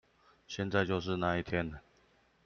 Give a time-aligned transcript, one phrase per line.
[0.47, 1.73] 現在就是那一天